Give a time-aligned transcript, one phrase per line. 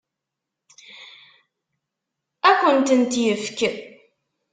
[2.49, 3.59] Ad akent-ten-yefk?